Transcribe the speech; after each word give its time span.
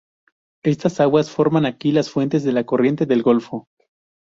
Estas 0.63 0.99
aguas 0.99 1.29
forman 1.29 1.67
aquí 1.67 1.91
las 1.91 2.09
fuentes 2.09 2.43
de 2.43 2.53
la 2.53 2.63
corriente 2.65 3.05
del 3.05 3.21
golfo. 3.21 3.67